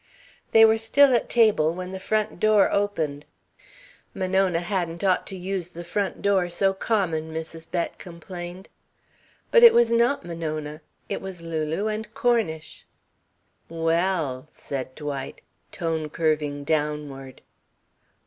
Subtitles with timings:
[0.51, 3.23] They were still at table when the front door opened.
[4.15, 7.69] "Monona hadn't ought to use the front door so common," Mrs.
[7.69, 8.67] Bett complained.
[9.51, 10.81] But it was not Monona.
[11.07, 12.83] It was Lulu and Cornish.
[13.69, 15.41] "Well!" said Dwight,
[15.71, 17.43] tone curving downward.